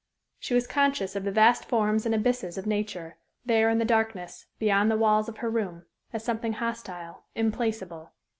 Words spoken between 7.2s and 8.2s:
implacable....